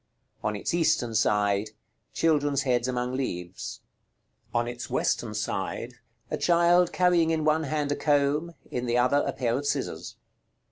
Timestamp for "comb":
7.95-8.55